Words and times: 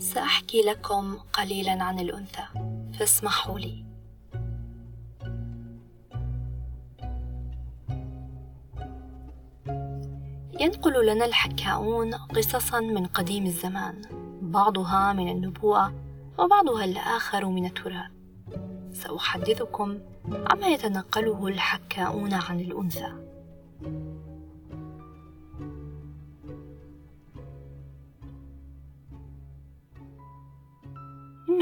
سأحكي 0.00 0.62
لكم 0.62 1.16
قليلا 1.32 1.82
عن 1.82 1.98
الأنثى 1.98 2.44
فاسمحوا 2.98 3.58
لي. 3.58 3.84
ينقل 10.60 11.06
لنا 11.06 11.24
الحكاؤون 11.24 12.14
قصصا 12.14 12.80
من 12.80 13.06
قديم 13.06 13.46
الزمان 13.46 14.02
بعضها 14.42 15.12
من 15.12 15.28
النبوءة 15.28 15.94
وبعضها 16.38 16.84
الآخر 16.84 17.46
من 17.46 17.66
التراث 17.66 18.10
سأحدثكم 18.92 19.98
عما 20.32 20.66
يتنقله 20.66 21.46
الحكاؤون 21.46 22.34
عن 22.34 22.60
الأنثى. 22.60 23.12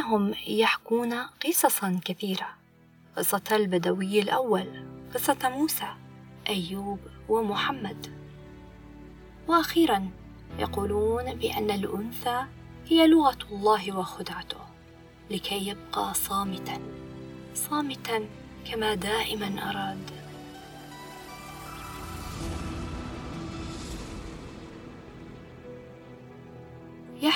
إنهم 0.08 0.34
يحكون 0.46 1.12
قصصا 1.22 2.00
كثيرة. 2.04 2.48
قصة 3.16 3.42
البدوي 3.52 4.20
الأول 4.20 4.86
قصة 5.14 5.38
موسى 5.48 5.94
أيوب 6.48 6.98
ومحمد. 7.28 8.06
وأخيرا 9.48 10.10
يقولون 10.58 11.34
بأن 11.34 11.70
الأنثى 11.70 12.44
هي 12.88 13.06
لغة 13.06 13.38
الله 13.52 13.96
وخدعته 13.96 14.60
لكي 15.30 15.68
يبقى 15.68 16.14
صامتا. 16.14 16.80
صامتا 17.54 18.28
كما 18.64 18.94
دائما 18.94 19.70
أراد. 19.70 20.17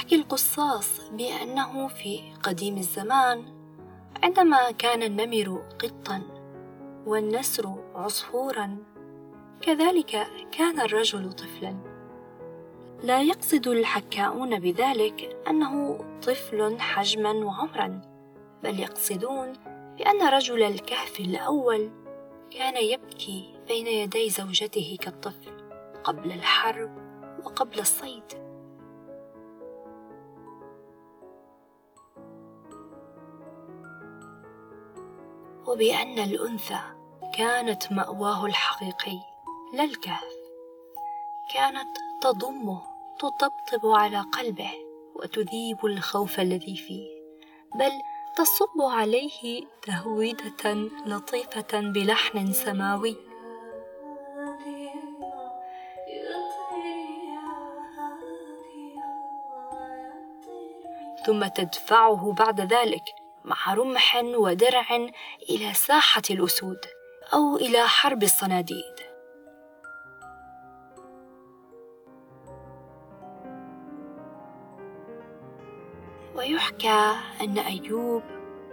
يحكي 0.02 0.16
القصاص 0.16 1.01
بأنه 1.11 1.88
في 1.88 2.20
قديم 2.42 2.77
الزمان 2.77 3.45
عندما 4.22 4.70
كان 4.70 5.03
النمر 5.03 5.62
قطا 5.78 6.22
والنسر 7.06 7.75
عصفورا 7.95 8.77
كذلك 9.61 10.27
كان 10.53 10.80
الرجل 10.80 11.33
طفلا. 11.33 11.77
لا 13.03 13.23
يقصد 13.23 13.69
الحكاؤون 13.69 14.58
بذلك 14.61 15.36
أنه 15.48 16.05
طفل 16.23 16.80
حجما 16.80 17.33
وعمرا 17.33 18.00
بل 18.62 18.80
يقصدون 18.80 19.53
بأن 19.98 20.23
رجل 20.28 20.62
الكهف 20.62 21.20
الأول 21.20 21.91
كان 22.50 22.84
يبكي 22.84 23.55
بين 23.69 23.86
يدي 23.86 24.30
زوجته 24.30 24.97
كالطفل 25.00 25.53
قبل 26.05 26.33
الحرب 26.33 26.91
وقبل 27.45 27.80
الصيد. 27.80 28.52
وبأن 35.73 36.19
الأنثى 36.19 36.81
كانت 37.34 37.92
مأواه 37.92 38.47
الحقيقي 38.47 39.19
لا 39.75 39.84
الكهف. 39.84 40.34
كانت 41.55 41.97
تضمه 42.23 42.83
تطبطب 43.19 43.87
على 43.87 44.20
قلبه 44.20 44.70
وتذيب 45.14 45.87
الخوف 45.87 46.41
الذي 46.41 46.77
فيه 46.77 47.06
بل 47.75 47.91
تصب 48.37 48.83
عليه 48.83 49.64
تهويدة 49.83 50.75
لطيفة 51.06 51.81
بلحن 51.81 52.53
سماوي. 52.53 53.17
ثم 61.27 61.47
تدفعه 61.47 62.33
بعد 62.33 62.61
ذلك 62.61 63.22
مع 63.45 63.75
رمح 63.75 64.23
ودرع 64.25 64.97
إلى 65.51 65.75
ساحة 65.75 66.23
الأسود 66.31 66.79
أو 67.35 67.57
إلى 67.57 67.89
حرب 67.89 68.23
الصناديد. 68.23 68.95
ويحكى 76.35 77.14
أن 77.41 77.58
أيوب 77.58 78.23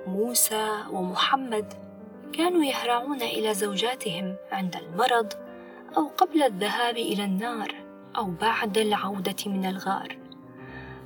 موسى 0.07 0.83
ومحمد 0.91 1.73
كانوا 2.33 2.63
يهرعون 2.63 3.21
إلى 3.21 3.53
زوجاتهم 3.53 4.35
عند 4.51 4.75
المرض 4.75 5.33
أو 5.97 6.07
قبل 6.07 6.43
الذهاب 6.43 6.97
إلى 6.97 7.23
النار 7.23 7.75
أو 8.17 8.25
بعد 8.25 8.77
العودة 8.77 9.35
من 9.45 9.65
الغار. 9.65 10.17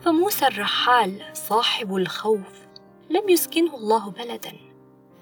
فموسى 0.02 0.48
الرحال 0.48 1.24
صاحب 1.34 1.96
الخوف 1.96 2.63
لم 3.10 3.30
يسكنه 3.30 3.76
الله 3.76 4.10
بلدا 4.10 4.54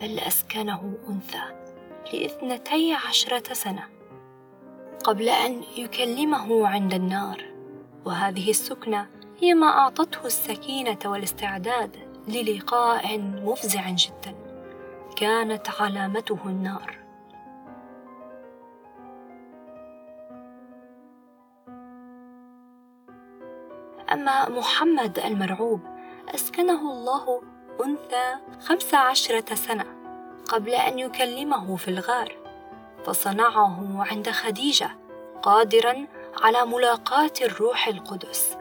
بل 0.01 0.19
أسكنه 0.19 0.93
أنثى 1.09 1.61
لإثنتي 2.13 2.93
عشرة 2.93 3.53
سنة 3.53 3.83
قبل 5.03 5.29
أن 5.29 5.61
يكلمه 5.77 6.67
عند 6.67 6.93
النار. 6.93 7.45
وهذه 8.05 8.49
السكنة 8.49 9.07
هي 9.39 9.53
ما 9.53 9.67
أعطته 9.67 10.25
السكينة 10.25 10.99
والاستعداد 11.05 11.97
للقاء 12.27 13.19
مفزع 13.19 13.89
جدا 13.89 14.35
كانت 15.15 15.69
علامته 15.81 16.39
النار. 16.45 16.97
أما 24.11 24.49
محمد 24.49 25.19
المرعوب 25.19 25.79
أسكنه 26.35 26.91
الله 26.91 27.41
أنثى 27.85 28.35
خمس 28.59 28.93
عشرة 28.93 29.55
سنة 29.55 29.85
قبل 30.49 30.69
أن 30.69 30.99
يكلمه 30.99 31.75
في 31.75 31.87
الغار 31.87 32.35
فصنعه 33.05 34.05
عند 34.11 34.29
خديجة 34.29 34.89
قادرا 35.41 36.07
على 36.41 36.65
ملاقاة 36.65 37.31
الروح 37.41 37.87
القدس. 37.87 38.57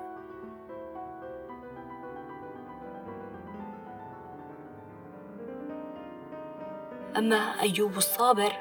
أما 7.16 7.60
أيوب 7.60 7.96
الصابر 7.96 8.52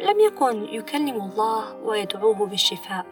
لم 0.00 0.20
يكن 0.20 0.64
يكلم 0.64 1.16
الله 1.16 1.74
ويدعوه 1.74 2.46
بالشفاء 2.46 3.06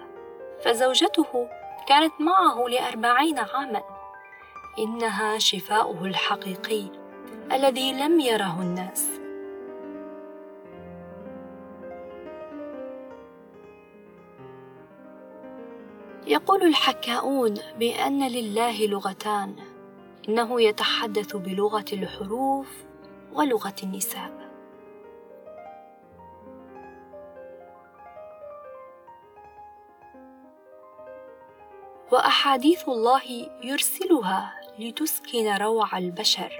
فزوجته 0.64 1.48
كانت 1.88 2.12
معه 2.20 2.68
لأربعين 2.68 3.38
عاماً. 3.38 3.91
إنها 4.78 5.38
شفاؤه 5.38 6.04
الحقيقي 6.04 6.84
الذي 7.52 7.92
لم 7.92 8.20
يره 8.20 8.62
الناس. 8.62 9.08
يقول 16.26 16.62
الحكاؤون 16.62 17.54
بأن 17.78 18.28
لله 18.28 18.86
لغتان 18.86 19.56
إنه 20.28 20.62
يتحدث 20.62 21.36
بلغة 21.36 21.84
الحروف 21.92 22.68
ولغة 23.32 23.74
النساء. 23.82 24.42
وأحاديث 32.12 32.88
الله 32.88 33.48
يرسلها 33.62 34.61
لتسكن 34.78 35.56
روع 35.56 35.98
البشر. 35.98 36.52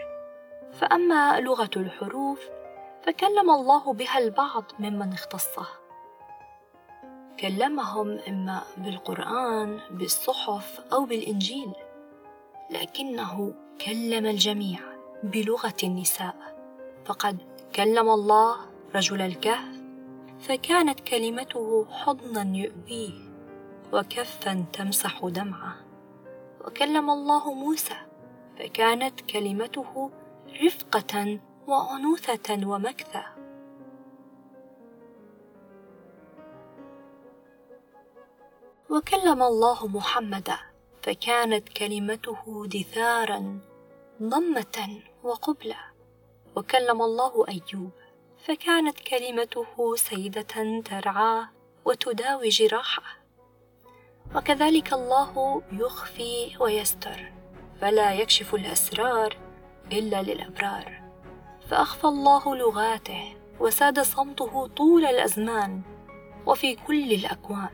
فأما 0.72 1.40
لغة 1.40 1.70
الحروف 1.76 2.40
فكلم 3.02 3.50
الله 3.50 3.92
بها 3.92 4.18
البعض 4.18 4.64
ممن 4.78 5.12
اختصه. 5.12 5.66
كلمهم 7.40 8.18
إما 8.28 8.62
بالقرآن 8.76 9.80
بالصحف 9.90 10.80
أو 10.92 11.04
بالإنجيل 11.04 11.72
لكنه 12.70 13.54
كلم 13.87 14.26
الجميع 14.26 14.81
بلغة 15.22 15.76
النساء. 15.82 16.37
فقد 17.04 17.38
كلم 17.75 18.10
الله 18.10 18.56
رجل 18.94 19.20
الكهف 19.20 19.82
فكانت 20.40 21.00
كلمته 21.00 21.87
حضنا 21.90 22.56
يؤبيه 22.56 23.12
وكفا 23.92 24.64
تمسح 24.72 25.20
دمعه. 25.26 25.91
وكلم 26.67 27.11
الله 27.11 27.55
موسى 27.55 27.97
فكانت 28.59 29.20
كلمته 29.20 30.11
رفقة 30.64 31.38
وأنوثة 31.67 32.67
ومكثة. 32.67 33.25
وكلم 38.91 39.43
الله 39.43 39.87
محمدا 39.87 40.59
فكانت 41.03 41.69
كلمته 41.69 42.67
دثارا 42.67 43.61
ضمة 44.23 45.03
وقبلة. 45.23 45.76
وكلم 46.56 47.03
الله 47.03 47.44
أيوب 47.49 47.91
فكانت 48.44 49.00
كلمته 49.00 49.97
سيدة 49.97 50.81
ترعاه 50.85 51.49
وتداوي 51.85 52.49
جراحه. 52.49 53.21
وكذلك 54.34 54.93
الله 54.93 55.62
يخفي 55.73 56.56
ويستر 56.61 57.32
فلا 57.81 58.12
يكشف 58.12 58.55
الأسرار 58.55 59.37
إلا 59.93 60.23
للأبرار. 60.23 61.02
فأخفى 61.70 62.05
الله 62.05 62.56
لغاته 62.56 63.37
وساد 63.61 64.00
صمته 64.00 64.67
طول 64.67 65.05
الأزمان 65.05 65.81
وفي 66.46 66.75
كل 66.75 67.12
الأكوان. 67.12 67.69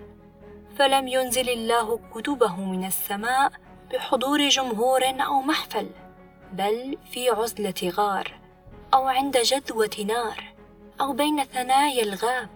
فلم 0.79 1.09
ينزل 1.09 1.49
الله 1.49 2.01
كتبه 2.15 2.57
من 2.57 2.85
السماء 2.85 3.53
بحضور 3.93 4.49
جمهور 4.49 5.05
أو 5.05 5.41
محفل 5.41 5.91
بل 6.53 6.99
في 7.13 7.31
عزلة 7.31 7.93
غار 7.95 8.41
أو 8.95 9.07
عند 9.09 9.39
جدوة 9.39 9.97
نار 10.07 10.55
أو 11.01 11.13
بين 11.13 11.45
ثنايا 11.45 12.03
الغاب. 12.03 12.51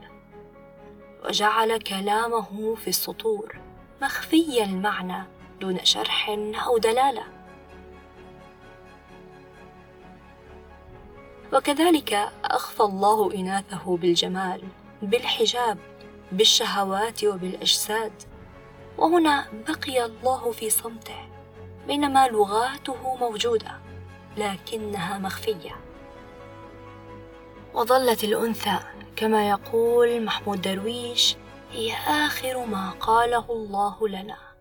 وجعل 1.25 1.78
كلامه 1.78 2.75
في 2.75 2.88
السطور. 2.88 3.71
مخفي 4.02 4.64
المعنى 4.64 5.22
دون 5.60 5.84
شرح 5.84 6.31
أو 6.66 6.78
دلالة. 6.78 7.22
وكذلك 11.52 12.12
أخفى 12.44 12.81
الله 12.81 13.34
إناثه 13.34 13.96
بالجمال 13.96 14.62
بالحجاب 15.02 15.78
بالشهوات 16.32 17.25
وبالأجساد. 17.25 18.12
وهنا 18.99 19.46
بقي 19.69 20.05
الله 20.05 20.52
في 20.52 20.70
صمته 20.70 21.28
بينما 21.87 22.28
لغاته 22.28 23.16
موجودة 23.16 23.78
لكنها 24.37 25.19
مخفية. 25.19 25.76
وظلت 27.75 28.25
الأنثى 28.25 28.78
كما 29.16 29.48
يقول 29.48 30.25
محمود 30.25 30.62
درويش 30.62 31.37
هي 31.72 31.92
آخر 32.26 32.64
ما 32.64 32.90
قاله 33.00 33.44
الله 33.50 34.08
لنا. 34.08 34.51